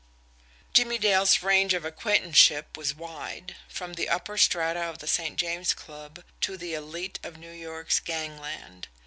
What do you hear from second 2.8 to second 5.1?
wide from the upper strata of the